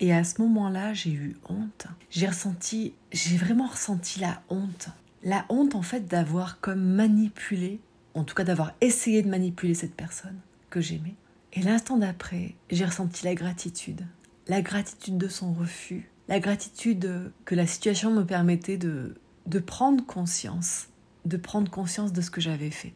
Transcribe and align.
Et 0.00 0.12
à 0.12 0.24
ce 0.24 0.40
moment-là, 0.42 0.92
j'ai 0.92 1.12
eu 1.12 1.36
honte. 1.48 1.86
J'ai 2.10 2.26
ressenti, 2.26 2.94
j'ai 3.12 3.36
vraiment 3.36 3.66
ressenti 3.66 4.20
la 4.20 4.42
honte. 4.48 4.88
La 5.22 5.46
honte 5.48 5.74
en 5.74 5.82
fait 5.82 6.06
d'avoir 6.06 6.60
comme 6.60 6.82
manipulé, 6.82 7.80
en 8.14 8.24
tout 8.24 8.34
cas 8.34 8.44
d'avoir 8.44 8.72
essayé 8.80 9.22
de 9.22 9.28
manipuler 9.28 9.74
cette 9.74 9.94
personne 9.94 10.38
que 10.70 10.80
j'aimais. 10.80 11.14
Et 11.52 11.62
l'instant 11.62 11.96
d'après, 11.96 12.54
j'ai 12.70 12.84
ressenti 12.84 13.24
la 13.24 13.34
gratitude. 13.34 14.06
La 14.48 14.60
gratitude 14.60 15.16
de 15.16 15.28
son 15.28 15.52
refus. 15.52 16.10
La 16.28 16.40
gratitude 16.40 17.32
que 17.44 17.54
la 17.54 17.66
situation 17.66 18.10
me 18.10 18.24
permettait 18.24 18.76
de, 18.76 19.14
de 19.46 19.58
prendre 19.60 20.04
conscience. 20.04 20.88
De 21.24 21.36
prendre 21.36 21.70
conscience 21.70 22.12
de 22.12 22.20
ce 22.20 22.30
que 22.30 22.40
j'avais 22.40 22.70
fait. 22.70 22.92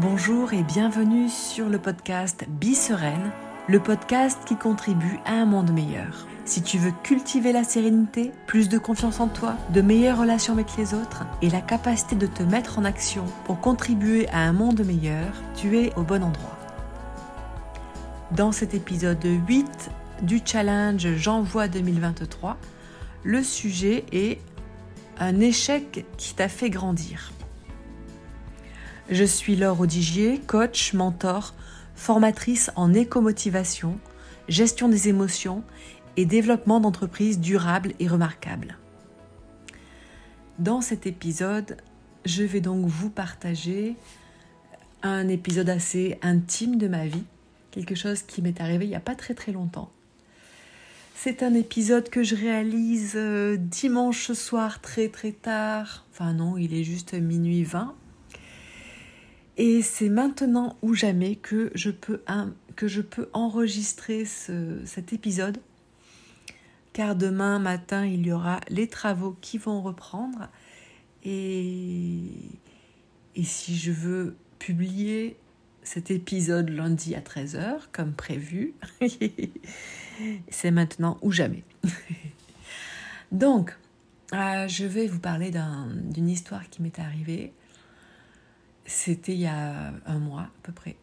Bonjour 0.00 0.52
et 0.52 0.62
bienvenue 0.62 1.28
sur 1.28 1.68
le 1.68 1.80
podcast 1.80 2.46
Sereine, 2.72 3.32
le 3.66 3.80
podcast 3.80 4.38
qui 4.46 4.54
contribue 4.54 5.18
à 5.24 5.32
un 5.32 5.44
monde 5.44 5.72
meilleur. 5.72 6.28
Si 6.44 6.62
tu 6.62 6.78
veux 6.78 6.92
cultiver 7.02 7.50
la 7.50 7.64
sérénité, 7.64 8.30
plus 8.46 8.68
de 8.68 8.78
confiance 8.78 9.18
en 9.18 9.26
toi, 9.26 9.56
de 9.74 9.80
meilleures 9.80 10.20
relations 10.20 10.52
avec 10.52 10.76
les 10.76 10.94
autres 10.94 11.26
et 11.42 11.50
la 11.50 11.60
capacité 11.60 12.14
de 12.14 12.28
te 12.28 12.44
mettre 12.44 12.78
en 12.78 12.84
action 12.84 13.24
pour 13.44 13.58
contribuer 13.58 14.28
à 14.28 14.38
un 14.38 14.52
monde 14.52 14.86
meilleur, 14.86 15.32
tu 15.56 15.76
es 15.76 15.92
au 15.96 16.04
bon 16.04 16.22
endroit. 16.22 16.56
Dans 18.30 18.52
cet 18.52 18.74
épisode 18.74 19.26
8 19.48 19.90
du 20.22 20.40
challenge 20.44 21.08
J'envoie 21.16 21.66
2023, 21.66 22.56
le 23.24 23.42
sujet 23.42 24.04
est 24.12 24.38
un 25.18 25.40
échec 25.40 26.06
qui 26.16 26.34
t'a 26.34 26.48
fait 26.48 26.70
grandir. 26.70 27.32
Je 29.10 29.24
suis 29.24 29.56
Laure 29.56 29.80
Audigier, 29.80 30.38
coach, 30.38 30.92
mentor, 30.92 31.54
formatrice 31.94 32.70
en 32.76 32.92
écomotivation, 32.92 33.98
gestion 34.50 34.86
des 34.86 35.08
émotions 35.08 35.64
et 36.18 36.26
développement 36.26 36.78
d'entreprises 36.78 37.40
durables 37.40 37.94
et 38.00 38.06
remarquables. 38.06 38.76
Dans 40.58 40.82
cet 40.82 41.06
épisode, 41.06 41.78
je 42.26 42.42
vais 42.42 42.60
donc 42.60 42.84
vous 42.84 43.08
partager 43.08 43.96
un 45.02 45.28
épisode 45.28 45.70
assez 45.70 46.18
intime 46.20 46.76
de 46.76 46.88
ma 46.88 47.06
vie, 47.06 47.24
quelque 47.70 47.94
chose 47.94 48.20
qui 48.20 48.42
m'est 48.42 48.60
arrivé 48.60 48.84
il 48.84 48.90
n'y 48.90 48.94
a 48.94 49.00
pas 49.00 49.14
très 49.14 49.32
très 49.32 49.52
longtemps. 49.52 49.90
C'est 51.14 51.42
un 51.42 51.54
épisode 51.54 52.10
que 52.10 52.22
je 52.22 52.36
réalise 52.36 53.14
euh, 53.16 53.56
dimanche 53.56 54.32
soir 54.32 54.82
très 54.82 55.08
très 55.08 55.32
tard. 55.32 56.04
Enfin 56.12 56.34
non, 56.34 56.58
il 56.58 56.74
est 56.74 56.84
juste 56.84 57.14
minuit 57.14 57.64
20 57.64 57.94
et 59.58 59.82
c'est 59.82 60.08
maintenant 60.08 60.78
ou 60.82 60.94
jamais 60.94 61.34
que 61.34 61.72
je 61.74 61.90
peux, 61.90 63.28
enregistrer 63.32 64.24
cet 64.24 65.12
épisode, 65.12 65.58
car 66.92 67.16
demain 67.16 67.58
matin, 67.58 68.06
il 68.06 68.24
y 68.24 68.32
aura 68.32 68.60
les 68.68 68.86
travaux 68.86 69.36
qui 69.40 69.58
vont 69.58 69.82
reprendre. 69.82 70.48
Et, 71.24 72.22
et 73.34 73.42
si 73.42 73.76
je 73.76 73.90
veux 73.90 74.36
publier 74.60 75.36
cet 75.82 76.12
épisode 76.12 76.68
lundi 76.68 77.16
à 77.16 77.20
13h, 77.20 77.80
comme 77.90 78.12
prévu, 78.12 78.74
c'est 80.50 80.70
maintenant 80.70 81.18
ou 81.20 81.32
jamais. 81.32 81.64
Donc, 83.32 83.76
euh, 84.34 84.68
je 84.68 84.84
vais 84.84 85.08
vous 85.08 85.18
parler 85.18 85.50
d'une 85.50 86.28
histoire 86.28 86.68
qui 86.70 86.80
m'est 86.80 87.00
arrivée 87.00 87.52
c'était 88.88 89.34
il 89.34 89.40
y 89.40 89.46
a 89.46 89.92
un 90.06 90.18
mois 90.18 90.42
à 90.42 90.50
peu 90.62 90.72
près. 90.72 90.96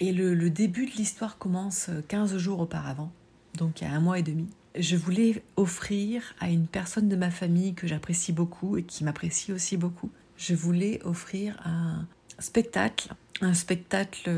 Et 0.00 0.12
le, 0.12 0.50
début 0.50 0.86
de 0.86 0.92
l'histoire 0.92 1.38
commence 1.38 1.90
15 2.08 2.36
jours 2.36 2.60
auparavant, 2.60 3.12
donc 3.56 3.80
il 3.80 3.84
y 3.84 3.86
a 3.86 3.92
un 3.92 4.00
mois 4.00 4.18
et 4.18 4.22
demi. 4.22 4.48
Je 4.76 4.96
voulais 4.96 5.42
offrir 5.56 6.34
à 6.40 6.50
une 6.50 6.66
personne 6.66 7.08
de 7.08 7.16
ma 7.16 7.30
famille 7.30 7.74
que 7.74 7.86
j'apprécie 7.86 8.32
beaucoup 8.32 8.76
et 8.76 8.82
qui 8.82 9.04
m'apprécie 9.04 9.52
aussi 9.52 9.76
beaucoup, 9.76 10.10
je 10.36 10.54
voulais 10.54 11.00
offrir 11.04 11.60
un 11.64 12.06
spectacle 12.38 13.14
un 13.40 13.54
spectacle, 13.54 14.30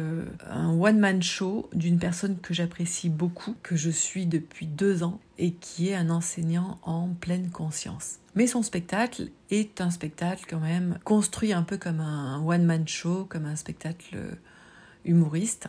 un 0.49 0.71
one-man 0.71 1.23
show 1.23 1.69
d'une 1.75 1.99
personne 1.99 2.39
que 2.39 2.55
j'apprécie 2.55 3.09
beaucoup, 3.09 3.55
que 3.63 3.77
je 3.77 3.91
suis 3.91 4.27
depuis 4.27 4.67
deux 4.67 5.03
ans 5.03 5.21
et 5.39 5.53
qui 5.53 5.89
est 5.89 5.95
un 5.95 6.11
enseignant 6.11 6.79
en 6.83 7.09
pleine 7.09 7.51
conscience. 7.51 8.17
Mais 8.35 8.47
son 8.47 8.63
spectacle 8.63 9.29
est 9.51 9.81
un 9.81 9.91
spectacle 9.91 10.45
quand 10.49 10.61
même 10.61 10.99
construit 11.05 11.53
un 11.53 11.63
peu 11.63 11.77
comme 11.77 12.01
un 12.01 12.43
one-man 12.45 12.89
show, 12.89 13.27
comme 13.29 13.47
un 13.47 13.57
spectacle 13.57 14.17
humoriste. 15.05 15.69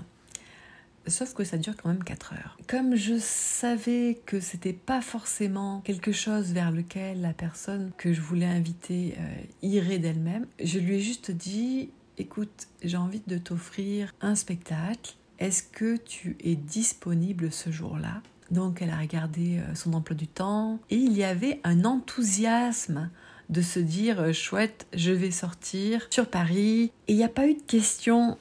Sauf 1.05 1.33
que 1.33 1.45
ça 1.45 1.57
dure 1.57 1.75
quand 1.77 1.87
même 1.87 2.03
4 2.03 2.33
heures. 2.33 2.57
Comme 2.67 2.95
je 2.95 3.17
savais 3.17 4.19
que 4.25 4.41
c'était 4.41 4.73
pas 4.73 4.99
forcément 4.99 5.79
quelque 5.85 6.11
chose 6.11 6.51
vers 6.51 6.69
lequel 6.69 7.21
la 7.21 7.31
personne 7.31 7.91
que 7.97 8.11
je 8.11 8.19
voulais 8.19 8.45
inviter 8.45 9.15
euh, 9.17 9.35
irait 9.61 9.99
d'elle-même, 9.99 10.45
je 10.61 10.79
lui 10.79 10.95
ai 10.95 10.99
juste 10.99 11.31
dit 11.31 11.91
écoute, 12.17 12.67
j'ai 12.83 12.97
envie 12.97 13.21
de 13.27 13.37
t'offrir 13.37 14.13
un 14.21 14.35
spectacle. 14.35 15.15
Est-ce 15.39 15.63
que 15.63 15.97
tu 15.97 16.35
es 16.43 16.55
disponible 16.55 17.51
ce 17.51 17.71
jour-là? 17.71 18.21
Donc 18.49 18.81
elle 18.81 18.89
a 18.89 18.97
regardé 18.97 19.59
euh, 19.59 19.75
son 19.75 19.93
emploi 19.93 20.15
du 20.15 20.27
temps 20.27 20.79
et 20.89 20.95
il 20.95 21.13
y 21.13 21.23
avait 21.23 21.59
un 21.63 21.83
enthousiasme 21.83 23.09
de 23.49 23.61
se 23.61 23.79
dire 23.79 24.19
euh, 24.21 24.33
chouette, 24.33 24.87
je 24.93 25.11
vais 25.11 25.31
sortir 25.31 26.07
sur 26.09 26.27
Paris. 26.27 26.91
Et 27.07 27.13
il 27.13 27.17
n'y 27.17 27.23
a 27.23 27.29
pas 27.29 27.47
eu 27.47 27.55
de 27.55 27.61
question 27.61 28.37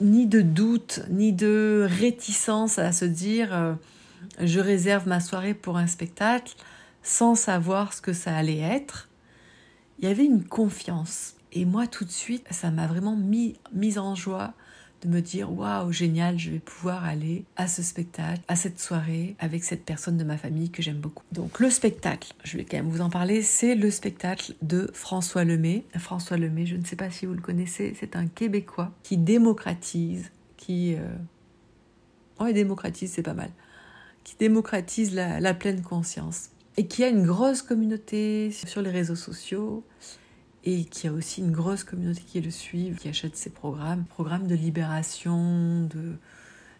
ni 0.00 0.26
de 0.26 0.40
doute, 0.40 1.00
ni 1.10 1.32
de 1.32 1.86
réticence 1.88 2.78
à 2.78 2.92
se 2.92 3.04
dire 3.04 3.54
euh, 3.54 3.74
je 4.40 4.58
réserve 4.58 5.06
ma 5.06 5.20
soirée 5.20 5.54
pour 5.54 5.76
un 5.76 5.86
spectacle 5.86 6.54
sans 7.02 7.34
savoir 7.34 7.92
ce 7.92 8.00
que 8.00 8.12
ça 8.12 8.34
allait 8.34 8.60
être. 8.60 9.08
Il 9.98 10.08
y 10.08 10.10
avait 10.10 10.24
une 10.24 10.44
confiance. 10.44 11.34
Et 11.52 11.64
moi, 11.64 11.86
tout 11.86 12.04
de 12.04 12.10
suite, 12.10 12.46
ça 12.50 12.70
m'a 12.70 12.86
vraiment 12.86 13.16
mis, 13.16 13.54
mise 13.72 13.98
en 13.98 14.14
joie 14.14 14.54
de 15.02 15.08
me 15.08 15.20
dire 15.20 15.52
waouh, 15.52 15.90
génial, 15.90 16.38
je 16.38 16.50
vais 16.50 16.60
pouvoir 16.60 17.04
aller 17.04 17.44
à 17.56 17.66
ce 17.66 17.82
spectacle, 17.82 18.40
à 18.48 18.54
cette 18.56 18.78
soirée 18.78 19.34
avec 19.40 19.64
cette 19.64 19.84
personne 19.84 20.16
de 20.16 20.24
ma 20.24 20.36
famille 20.36 20.70
que 20.70 20.80
j'aime 20.80 20.98
beaucoup. 20.98 21.24
Donc, 21.32 21.58
le 21.58 21.70
spectacle, 21.70 22.32
je 22.44 22.56
vais 22.56 22.64
quand 22.64 22.76
même 22.76 22.88
vous 22.88 23.00
en 23.00 23.10
parler, 23.10 23.42
c'est 23.42 23.74
le 23.74 23.90
spectacle 23.90 24.54
de 24.62 24.90
François 24.94 25.44
Lemay. 25.44 25.84
François 25.98 26.36
Lemay, 26.36 26.66
je 26.66 26.76
ne 26.76 26.84
sais 26.84 26.96
pas 26.96 27.10
si 27.10 27.26
vous 27.26 27.34
le 27.34 27.40
connaissez, 27.40 27.94
c'est 27.98 28.16
un 28.16 28.26
Québécois 28.26 28.92
qui 29.02 29.16
démocratise, 29.16 30.30
qui. 30.56 30.94
Euh... 30.94 31.08
Oh, 32.38 32.50
démocratise, 32.52 33.12
c'est 33.12 33.22
pas 33.22 33.34
mal. 33.34 33.50
Qui 34.24 34.36
démocratise 34.38 35.14
la 35.14 35.54
pleine 35.54 35.82
conscience 35.82 36.50
et 36.76 36.86
qui 36.86 37.04
a 37.04 37.08
une 37.08 37.26
grosse 37.26 37.62
communauté 37.62 38.50
sur 38.50 38.82
les 38.82 38.90
réseaux 38.90 39.16
sociaux 39.16 39.84
et 40.64 40.84
qui 40.84 41.08
a 41.08 41.12
aussi 41.12 41.40
une 41.40 41.50
grosse 41.50 41.84
communauté 41.84 42.22
qui 42.26 42.40
le 42.40 42.50
suit, 42.50 42.94
qui 42.98 43.08
achète 43.08 43.36
ses 43.36 43.50
programmes, 43.50 44.04
programmes 44.04 44.46
de 44.46 44.54
libération, 44.54 45.86
de... 45.86 46.14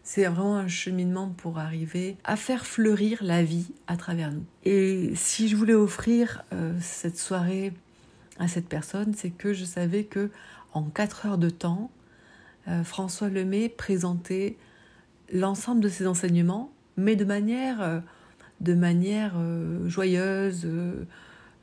C'est 0.04 0.25
vraiment 0.25 0.56
un 0.56 0.69
cheminement 0.69 1.28
pour 1.28 1.59
arriver 1.59 2.16
à 2.25 2.34
faire 2.34 2.66
fleurir 2.66 3.22
la 3.22 3.44
vie 3.44 3.69
à 3.87 3.97
travers 3.97 4.32
nous. 4.32 4.44
Et 4.65 5.12
si 5.15 5.47
je 5.47 5.54
voulais 5.54 5.75
offrir 5.75 6.44
euh, 6.53 6.76
cette 6.81 7.16
soirée 7.16 7.72
à 8.41 8.48
cette 8.48 8.69
personne, 8.69 9.15
c'est 9.15 9.31
que 9.31 9.53
je 9.53 9.65
savais 9.65 10.03
que 10.03 10.31
en 10.75 10.82
quatre 10.82 11.26
heures 11.26 11.38
de 11.38 11.50
temps, 11.50 11.91
euh, 12.66 12.82
François 12.82 13.28
Lemay 13.28 13.69
présentait 13.69 14.56
l'ensemble 15.32 15.81
de 15.81 15.88
ses 15.88 16.09
enseignements, 16.09 16.72
mais 16.97 17.15
de 17.15 17.25
manière, 17.25 17.81
euh, 17.81 18.00
de 18.60 18.75
manière 18.75 19.34
joyeuse 19.87 20.66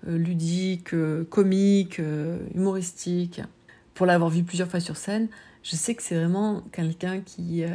ludique, 0.05 0.93
euh, 0.93 1.25
comique, 1.25 1.99
euh, 1.99 2.39
humoristique. 2.55 3.41
Pour 3.93 4.05
l'avoir 4.05 4.29
vu 4.29 4.43
plusieurs 4.43 4.69
fois 4.69 4.79
sur 4.79 4.97
scène, 4.97 5.27
je 5.63 5.75
sais 5.75 5.95
que 5.95 6.01
c'est 6.01 6.15
vraiment 6.15 6.61
quelqu'un 6.71 7.19
qui... 7.19 7.65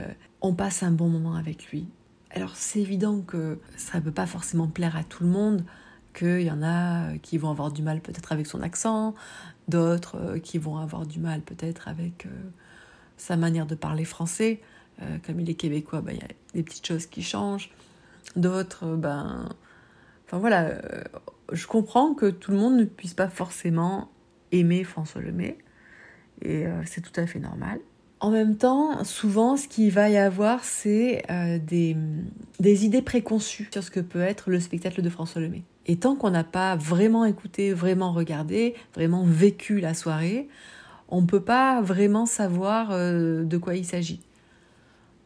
on 0.41 0.55
passe 0.55 0.83
un 0.83 0.91
bon 0.91 1.09
moment 1.09 1.35
avec 1.35 1.71
lui. 1.71 1.87
Alors 2.31 2.57
c'est 2.57 2.81
évident 2.81 3.21
que 3.21 3.59
ça 3.77 3.99
ne 3.99 4.05
peut 4.05 4.11
pas 4.11 4.27
forcément 4.27 4.67
plaire 4.67 4.97
à 4.97 5.05
tout 5.05 5.23
le 5.23 5.29
monde, 5.29 5.65
qu'il 6.15 6.41
y 6.41 6.51
en 6.51 6.63
a 6.63 7.19
qui 7.19 7.37
vont 7.37 7.51
avoir 7.51 7.71
du 7.71 7.83
mal 7.83 8.01
peut-être 8.01 8.33
avec 8.33 8.47
son 8.47 8.63
accent, 8.63 9.15
d'autres 9.69 10.39
qui 10.39 10.57
vont 10.57 10.79
avoir 10.79 11.05
du 11.05 11.21
mal 11.21 11.43
peut-être 11.43 11.89
avec 11.89 12.27
sa 13.19 13.37
manière 13.37 13.67
de 13.67 13.75
parler 13.75 14.07
français. 14.07 14.63
comme 15.27 15.41
il 15.41 15.51
est 15.51 15.55
québécois, 15.55 16.01
ben, 16.01 16.13
il 16.13 16.23
y 16.23 16.25
a 16.25 16.29
des 16.55 16.63
petites 16.63 16.87
choses 16.87 17.05
qui 17.05 17.23
changent. 17.23 17.71
D'autres, 18.35 18.97
ben, 18.97 19.47
enfin 20.25 20.39
voilà, 20.39 20.71
je 21.55 21.67
comprends 21.67 22.15
que 22.15 22.27
tout 22.27 22.51
le 22.51 22.59
monde 22.59 22.77
ne 22.77 22.85
puisse 22.85 23.15
pas 23.15 23.29
forcément 23.29 24.11
aimer 24.53 24.85
François 24.85 25.21
Lemay, 25.21 25.59
et 26.43 26.67
euh, 26.67 26.83
c'est 26.85 27.01
tout 27.01 27.19
à 27.19 27.27
fait 27.27 27.39
normal. 27.39 27.81
En 28.21 28.31
même 28.31 28.57
temps, 28.57 29.05
souvent, 29.05 29.57
ce 29.57 29.69
qu'il 29.69 29.91
va 29.91 30.09
y 30.09 30.17
avoir, 30.17 30.65
c'est 30.65 31.23
euh, 31.31 31.59
des, 31.59 31.97
idées 32.85 33.03
préconçues 33.03 33.69
sur 33.71 33.83
ce 33.83 33.91
que 33.91 34.01
peut 34.01 34.21
être 34.21 34.51
le 34.51 34.61
spectacle 34.61 35.03
de 35.03 35.11
François 35.11 35.43
Lemay. 35.43 35.63
Et 35.87 35.97
tant 35.97 36.17
qu'on 36.17 36.31
n'a 36.31 36.45
pas 36.45 36.77
vraiment 36.77 37.25
écouté, 37.27 37.73
vraiment 37.73 38.13
regardé, 38.13 38.75
vraiment 38.95 39.25
vécu 39.25 39.81
la 39.81 39.93
soirée, 39.93 40.49
on 41.09 41.21
ne 41.21 41.27
peut 41.27 41.43
pas 41.43 41.83
vraiment 41.83 42.25
savoir 42.25 42.93
euh, 42.93 43.45
de 43.45 43.59
quoi 43.59 43.75
il 43.75 43.85
s'agit. 43.85 44.21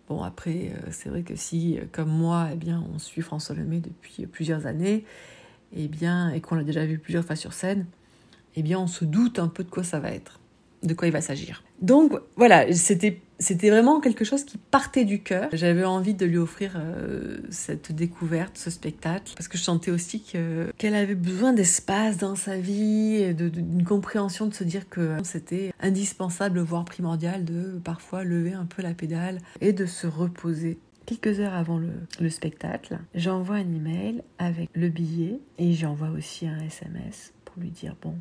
Bon, 0.09 0.23
après, 0.23 0.73
c'est 0.91 1.11
vrai 1.11 1.23
que 1.23 1.37
si, 1.37 1.79
comme 1.93 2.09
moi, 2.09 2.49
eh 2.53 2.57
bien, 2.57 2.83
on 2.95 2.99
suit 2.99 3.21
François 3.21 3.55
Lemay 3.55 3.81
depuis 3.81 4.27
plusieurs 4.27 4.67
années, 4.67 5.05
eh 5.77 5.89
bien, 5.89 6.31
et 6.31 6.41
qu'on 6.41 6.55
l'a 6.55 6.65
déjà 6.65 6.85
vu 6.85 6.99
plusieurs 6.99 7.25
fois 7.25 7.37
sur 7.37 7.53
scène, 7.53 7.87
eh 8.57 8.63
bien, 8.63 8.79
on 8.79 8.87
se 8.87 9.05
doute 9.05 9.39
un 9.39 9.49
peu 9.49 9.65
de 9.65 9.71
quoi 9.71 9.85
ça 9.85 10.01
va 10.01 10.11
être, 10.11 10.41
de 10.83 10.95
quoi 10.95 11.09
il 11.09 11.13
va 11.13 11.21
s'agir. 11.21 11.63
Donc 11.81 12.13
voilà, 12.37 12.73
c'était 12.73 13.21
c'était 13.41 13.71
vraiment 13.71 14.01
quelque 14.01 14.25
chose 14.25 14.45
qui 14.45 14.59
partait 14.59 15.05
du 15.05 15.23
cœur. 15.23 15.49
J'avais 15.53 15.85
envie 15.85 16.15
de 16.15 16.27
lui 16.27 16.39
offrir 16.39 16.73
euh, 16.77 17.39
cette 17.51 17.93
découverte, 17.93 18.59
ce 18.59 18.69
spectacle, 18.69 19.33
parce 19.37 19.47
que 19.47 19.57
je 19.57 19.63
sentais 19.63 19.93
aussi 19.93 20.23
qu'elle 20.23 20.95
avait 20.95 21.15
besoin 21.15 21.53
d'espace 21.53 22.17
dans 22.17 22.35
sa 22.35 22.57
vie, 22.57 23.33
d'une 23.35 23.85
compréhension 23.85 24.47
de 24.47 24.55
se 24.55 24.65
dire 24.65 24.89
que 24.89 25.17
c'était 25.23 25.73
indispensable, 25.81 26.59
voire 26.61 26.85
primordial, 26.85 27.45
de 27.45 27.79
parfois 27.85 28.25
lever 28.25 28.55
un 28.55 28.65
peu 28.65 28.83
la 28.83 28.93
pédale 28.93 29.39
et 29.61 29.73
de 29.73 29.87
se 29.87 30.09
reposer. 30.09 30.79
Quelques 31.09 31.41
heures 31.41 31.55
avant 31.55 31.79
le, 31.79 31.89
le 32.21 32.29
spectacle, 32.29 32.99
j'envoie 33.15 33.57
un 33.57 33.75
email 33.75 34.23
avec 34.37 34.69
le 34.75 34.91
billet 34.91 35.41
et 35.57 35.73
j'envoie 35.73 36.11
aussi 36.11 36.47
un 36.47 36.59
SMS 36.59 37.33
pour 37.47 37.59
lui 37.63 37.71
dire 37.71 37.97
bon, 38.03 38.15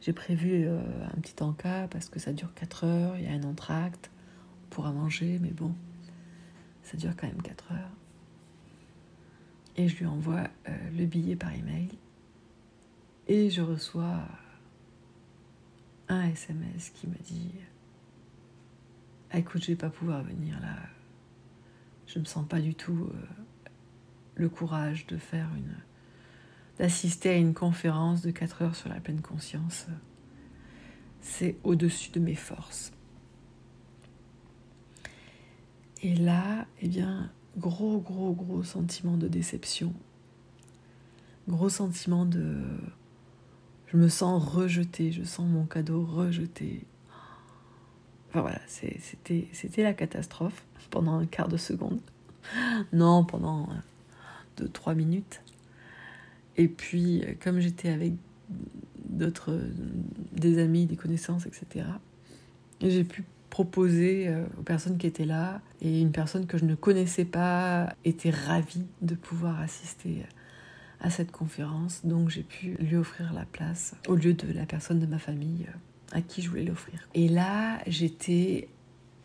j'ai 0.00 0.12
prévu 0.12 0.68
euh, 0.68 0.78
un 1.04 1.20
petit 1.20 1.42
encas 1.42 1.88
parce 1.88 2.08
que 2.08 2.20
ça 2.20 2.32
dure 2.32 2.54
4 2.54 2.84
heures, 2.84 3.16
il 3.18 3.24
y 3.24 3.26
a 3.26 3.32
un 3.32 3.42
entracte, 3.42 4.12
on 4.62 4.68
pourra 4.68 4.92
manger, 4.92 5.40
mais 5.42 5.50
bon, 5.50 5.74
ça 6.84 6.96
dure 6.96 7.10
quand 7.16 7.26
même 7.26 7.42
4 7.42 7.72
heures. 7.72 7.90
Et 9.74 9.88
je 9.88 9.96
lui 9.96 10.06
envoie 10.06 10.44
euh, 10.68 10.90
le 10.96 11.06
billet 11.06 11.34
par 11.34 11.52
email 11.52 11.88
et 13.26 13.50
je 13.50 13.62
reçois 13.62 14.20
un 16.08 16.28
SMS 16.28 16.90
qui 16.90 17.08
me 17.08 17.16
dit 17.16 17.50
Écoute, 19.34 19.62
je 19.62 19.72
vais 19.72 19.76
pas 19.76 19.90
pouvoir 19.90 20.22
venir 20.22 20.60
là. 20.60 20.76
Je 22.06 22.18
me 22.18 22.24
sens 22.24 22.46
pas 22.46 22.60
du 22.60 22.74
tout 22.74 23.10
euh, 23.12 23.68
le 24.36 24.48
courage 24.48 25.06
de 25.06 25.16
faire 25.16 25.48
une 25.56 25.74
d'assister 26.78 27.30
à 27.30 27.36
une 27.36 27.54
conférence 27.54 28.22
de 28.22 28.30
4 28.30 28.62
heures 28.62 28.76
sur 28.76 28.88
la 28.88 29.00
pleine 29.00 29.22
conscience, 29.22 29.86
c'est 31.20 31.56
au-dessus 31.64 32.10
de 32.10 32.20
mes 32.20 32.34
forces. 32.34 32.92
Et 36.02 36.14
là, 36.14 36.66
eh 36.82 36.88
bien, 36.88 37.32
gros, 37.56 37.98
gros, 37.98 38.32
gros 38.32 38.62
sentiment 38.62 39.16
de 39.16 39.28
déception. 39.28 39.94
Gros 41.48 41.68
sentiment 41.68 42.26
de... 42.26 42.62
Je 43.86 43.96
me 43.96 44.08
sens 44.08 44.44
rejetée, 44.44 45.12
je 45.12 45.22
sens 45.22 45.48
mon 45.48 45.64
cadeau 45.64 46.04
rejeté. 46.04 46.84
Enfin 48.36 48.42
voilà, 48.42 48.60
c'était 48.66 49.82
la 49.82 49.94
catastrophe 49.94 50.62
pendant 50.90 51.16
un 51.16 51.24
quart 51.24 51.48
de 51.48 51.56
seconde. 51.56 52.00
Non, 52.92 53.24
pendant 53.24 53.66
deux, 54.58 54.68
trois 54.68 54.94
minutes. 54.94 55.40
Et 56.58 56.68
puis, 56.68 57.22
euh, 57.22 57.32
comme 57.42 57.60
j'étais 57.60 57.88
avec 57.88 58.12
d'autres, 59.08 59.52
euh, 59.52 59.70
des 60.32 60.58
amis, 60.58 60.84
des 60.84 60.96
connaissances, 60.96 61.46
etc., 61.46 61.86
j'ai 62.82 63.04
pu 63.04 63.24
proposer 63.48 64.28
euh, 64.28 64.44
aux 64.58 64.62
personnes 64.62 64.98
qui 64.98 65.06
étaient 65.06 65.24
là, 65.24 65.62
et 65.80 66.02
une 66.02 66.12
personne 66.12 66.46
que 66.46 66.58
je 66.58 66.66
ne 66.66 66.74
connaissais 66.74 67.24
pas 67.24 67.94
était 68.04 68.30
ravie 68.30 68.84
de 69.00 69.14
pouvoir 69.14 69.60
assister 69.60 70.26
à 71.00 71.08
cette 71.08 71.32
conférence, 71.32 72.04
donc 72.04 72.28
j'ai 72.28 72.42
pu 72.42 72.76
lui 72.80 72.96
offrir 72.96 73.32
la 73.32 73.46
place 73.46 73.94
au 74.08 74.14
lieu 74.14 74.34
de 74.34 74.52
la 74.52 74.66
personne 74.66 75.00
de 75.00 75.06
ma 75.06 75.18
famille 75.18 75.66
à 76.12 76.20
qui 76.20 76.42
je 76.42 76.50
voulais 76.50 76.64
l'offrir. 76.64 77.08
Et 77.14 77.28
là, 77.28 77.80
j'étais 77.86 78.68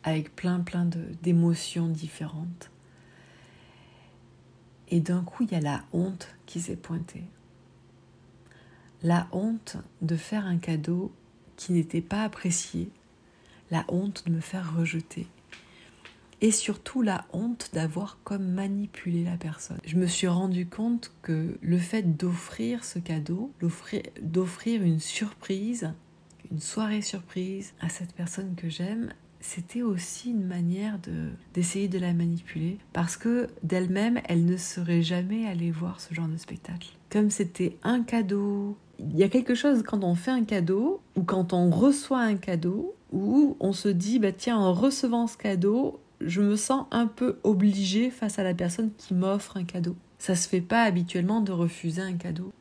avec 0.03 0.35
plein 0.35 0.59
plein 0.59 0.89
d'émotions 1.21 1.87
différentes. 1.87 2.71
Et 4.89 4.99
d'un 4.99 5.23
coup, 5.23 5.43
il 5.43 5.51
y 5.51 5.55
a 5.55 5.61
la 5.61 5.83
honte 5.93 6.35
qui 6.45 6.59
s'est 6.59 6.75
pointée. 6.75 7.23
La 9.03 9.27
honte 9.31 9.77
de 10.01 10.15
faire 10.15 10.45
un 10.45 10.57
cadeau 10.57 11.13
qui 11.55 11.71
n'était 11.73 12.01
pas 12.01 12.23
apprécié. 12.23 12.89
La 13.71 13.85
honte 13.87 14.25
de 14.25 14.31
me 14.31 14.41
faire 14.41 14.75
rejeter. 14.75 15.27
Et 16.41 16.51
surtout 16.51 17.03
la 17.03 17.25
honte 17.31 17.69
d'avoir 17.71 18.17
comme 18.23 18.51
manipulé 18.51 19.23
la 19.23 19.37
personne. 19.37 19.77
Je 19.85 19.95
me 19.95 20.07
suis 20.07 20.27
rendu 20.27 20.65
compte 20.65 21.13
que 21.21 21.57
le 21.61 21.77
fait 21.77 22.17
d'offrir 22.17 22.83
ce 22.83 22.99
cadeau, 22.99 23.53
d'offrir 23.61 24.83
une 24.83 24.99
surprise, 24.99 25.93
une 26.51 26.59
soirée 26.59 27.01
surprise 27.01 27.73
à 27.79 27.89
cette 27.89 28.13
personne 28.13 28.55
que 28.55 28.69
j'aime, 28.69 29.13
c'était 29.39 29.81
aussi 29.81 30.29
une 30.29 30.45
manière 30.45 30.99
de 30.99 31.29
d'essayer 31.53 31.87
de 31.87 31.97
la 31.97 32.13
manipuler 32.13 32.77
parce 32.93 33.17
que 33.17 33.47
d'elle-même, 33.63 34.19
elle 34.25 34.45
ne 34.45 34.57
serait 34.57 35.01
jamais 35.01 35.47
allée 35.47 35.71
voir 35.71 35.99
ce 35.99 36.13
genre 36.13 36.27
de 36.27 36.37
spectacle. 36.37 36.89
Comme 37.09 37.31
c'était 37.31 37.77
un 37.83 38.03
cadeau, 38.03 38.77
il 38.99 39.17
y 39.17 39.23
a 39.23 39.29
quelque 39.29 39.55
chose 39.55 39.83
quand 39.83 40.03
on 40.03 40.15
fait 40.15 40.31
un 40.31 40.43
cadeau 40.43 41.01
ou 41.15 41.23
quand 41.23 41.53
on 41.53 41.71
reçoit 41.71 42.21
un 42.21 42.35
cadeau 42.35 42.95
où 43.11 43.57
on 43.59 43.73
se 43.73 43.89
dit 43.89 44.19
bah 44.19 44.31
tiens 44.31 44.57
en 44.57 44.73
recevant 44.73 45.27
ce 45.27 45.37
cadeau, 45.37 45.99
je 46.21 46.41
me 46.41 46.55
sens 46.55 46.85
un 46.91 47.07
peu 47.07 47.39
obligée 47.43 48.11
face 48.11 48.37
à 48.37 48.43
la 48.43 48.53
personne 48.53 48.91
qui 48.95 49.15
m'offre 49.15 49.57
un 49.57 49.63
cadeau. 49.63 49.95
Ça 50.19 50.35
se 50.35 50.47
fait 50.47 50.61
pas 50.61 50.83
habituellement 50.83 51.41
de 51.41 51.51
refuser 51.51 52.01
un 52.01 52.13
cadeau. 52.13 52.51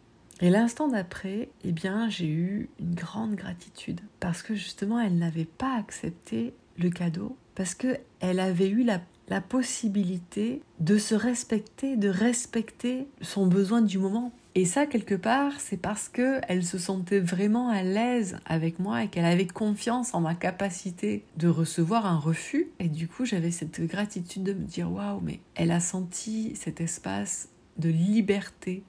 Et 0.42 0.48
l'instant 0.48 0.88
d'après, 0.88 1.50
eh 1.64 1.72
bien, 1.72 2.08
j'ai 2.08 2.28
eu 2.28 2.70
une 2.80 2.94
grande 2.94 3.34
gratitude 3.34 4.00
parce 4.20 4.42
que 4.42 4.54
justement, 4.54 4.98
elle 4.98 5.18
n'avait 5.18 5.44
pas 5.44 5.76
accepté 5.76 6.54
le 6.78 6.88
cadeau 6.88 7.36
parce 7.54 7.74
que 7.74 7.98
elle 8.20 8.40
avait 8.40 8.70
eu 8.70 8.84
la, 8.84 9.00
possibilité 9.48 10.60
de 10.80 10.98
se 10.98 11.14
respecter, 11.14 11.96
de 11.96 12.08
respecter 12.08 13.06
son 13.20 13.46
besoin 13.46 13.80
du 13.80 13.96
moment. 13.98 14.32
Et 14.56 14.64
ça, 14.64 14.86
quelque 14.86 15.14
part, 15.14 15.60
c'est 15.60 15.76
parce 15.76 16.08
que 16.08 16.40
elle 16.48 16.64
se 16.64 16.78
sentait 16.78 17.20
vraiment 17.20 17.68
à 17.68 17.84
l'aise 17.84 18.38
avec 18.44 18.80
moi 18.80 19.04
et 19.04 19.08
qu'elle 19.08 19.24
avait 19.24 19.46
confiance 19.46 20.14
en 20.14 20.20
ma 20.20 20.34
capacité 20.34 21.22
de 21.36 21.46
recevoir 21.46 22.06
un 22.06 22.18
refus. 22.18 22.70
Et 22.80 22.88
du 22.88 23.06
coup, 23.06 23.24
j'avais 23.24 23.52
cette 23.52 23.80
gratitude 23.82 24.42
de 24.42 24.52
me 24.52 24.64
dire 24.64 24.90
waouh, 24.90 25.20
mais 25.20 25.38
elle 25.54 25.70
a 25.70 25.78
senti 25.78 26.56
cet 26.56 26.80
espace 26.80 27.50
de 27.78 27.88
liberté 27.88 28.82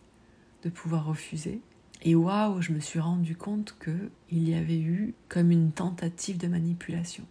de 0.63 0.69
pouvoir 0.69 1.05
refuser. 1.05 1.61
Et 2.03 2.15
waouh, 2.15 2.61
je 2.61 2.71
me 2.71 2.79
suis 2.79 2.99
rendu 2.99 3.35
compte 3.35 3.75
que 3.79 4.09
il 4.29 4.49
y 4.49 4.55
avait 4.55 4.79
eu 4.79 5.13
comme 5.29 5.51
une 5.51 5.71
tentative 5.71 6.37
de 6.37 6.47
manipulation. 6.47 7.25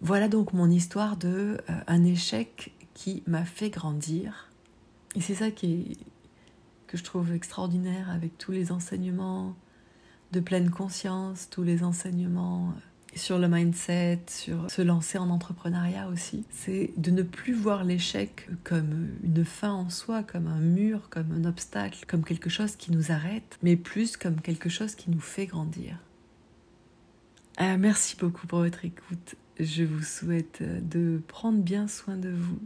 Voilà 0.00 0.28
donc 0.28 0.52
mon 0.52 0.70
histoire 0.70 1.16
de 1.16 1.58
euh, 1.68 1.80
un 1.86 2.04
échec 2.04 2.72
qui 2.94 3.22
m'a 3.26 3.44
fait 3.44 3.70
grandir. 3.70 4.50
Et 5.14 5.20
c'est 5.20 5.34
ça 5.34 5.50
qui 5.50 5.72
est, 5.72 5.96
que 6.86 6.96
je 6.96 7.04
trouve 7.04 7.32
extraordinaire 7.32 8.10
avec 8.10 8.38
tous 8.38 8.52
les 8.52 8.72
enseignements 8.72 9.54
de 10.32 10.40
pleine 10.40 10.70
conscience, 10.70 11.48
tous 11.50 11.62
les 11.62 11.84
enseignements 11.84 12.70
euh, 12.70 12.80
sur 13.16 13.38
le 13.38 13.48
mindset, 13.48 14.20
sur 14.28 14.70
se 14.70 14.82
lancer 14.82 15.18
en 15.18 15.30
entrepreneuriat 15.30 16.08
aussi, 16.08 16.44
c'est 16.50 16.92
de 16.96 17.10
ne 17.10 17.22
plus 17.22 17.54
voir 17.54 17.84
l'échec 17.84 18.48
comme 18.62 19.08
une 19.22 19.44
fin 19.44 19.72
en 19.72 19.90
soi, 19.90 20.22
comme 20.22 20.46
un 20.46 20.60
mur, 20.60 21.08
comme 21.10 21.32
un 21.32 21.44
obstacle, 21.44 22.04
comme 22.06 22.24
quelque 22.24 22.50
chose 22.50 22.76
qui 22.76 22.92
nous 22.92 23.12
arrête, 23.12 23.58
mais 23.62 23.76
plus 23.76 24.16
comme 24.16 24.40
quelque 24.40 24.68
chose 24.68 24.94
qui 24.94 25.10
nous 25.10 25.20
fait 25.20 25.46
grandir. 25.46 25.98
Euh, 27.60 27.76
merci 27.78 28.16
beaucoup 28.18 28.46
pour 28.46 28.58
votre 28.60 28.84
écoute 28.84 29.36
je 29.60 29.84
vous 29.84 30.02
souhaite 30.02 30.62
de 30.62 31.22
prendre 31.28 31.60
bien 31.60 31.86
soin 31.86 32.16
de 32.16 32.30
vous, 32.30 32.58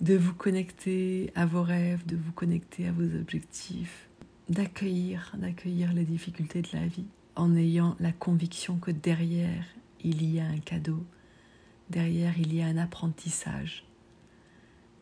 de 0.00 0.16
vous 0.16 0.34
connecter 0.34 1.32
à 1.34 1.46
vos 1.46 1.62
rêves, 1.62 2.06
de 2.06 2.16
vous 2.16 2.32
connecter 2.32 2.86
à 2.88 2.92
vos 2.92 3.04
objectifs, 3.04 4.08
d'accueillir, 4.48 5.34
d'accueillir 5.38 5.92
les 5.92 6.04
difficultés 6.04 6.62
de 6.62 6.68
la 6.72 6.86
vie 6.86 7.06
en 7.36 7.56
ayant 7.56 7.96
la 8.00 8.12
conviction 8.12 8.76
que 8.76 8.90
derrière 8.90 9.64
il 10.02 10.24
y 10.24 10.40
a 10.40 10.44
un 10.44 10.58
cadeau, 10.58 11.04
derrière 11.90 12.38
il 12.38 12.54
y 12.54 12.62
a 12.62 12.66
un 12.66 12.76
apprentissage, 12.76 13.84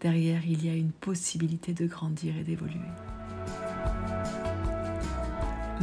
derrière 0.00 0.46
il 0.46 0.64
y 0.64 0.68
a 0.68 0.74
une 0.74 0.92
possibilité 0.92 1.72
de 1.72 1.86
grandir 1.86 2.36
et 2.36 2.44
d'évoluer. 2.44 2.80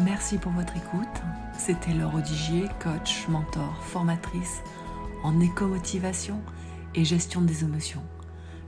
Merci 0.04 0.38
pour 0.38 0.52
votre 0.54 0.76
écoute. 0.78 1.08
C'était 1.58 1.94
Laure 1.94 2.16
Odigier, 2.16 2.66
coach, 2.82 3.28
mentor, 3.28 3.84
formatrice 3.84 4.62
en 5.24 5.40
éco-motivation 5.42 6.42
et 6.96 7.04
gestion 7.04 7.42
des 7.42 7.64
émotions. 7.64 8.04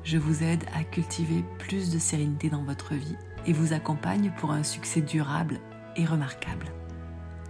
Je 0.03 0.17
vous 0.17 0.43
aide 0.43 0.63
à 0.75 0.83
cultiver 0.83 1.45
plus 1.59 1.91
de 1.91 1.99
sérénité 1.99 2.49
dans 2.49 2.63
votre 2.63 2.95
vie 2.95 3.15
et 3.45 3.53
vous 3.53 3.73
accompagne 3.73 4.33
pour 4.37 4.51
un 4.51 4.63
succès 4.63 5.01
durable 5.01 5.59
et 5.95 6.05
remarquable. 6.05 6.65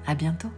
À 0.06 0.16
bientôt! 0.16 0.52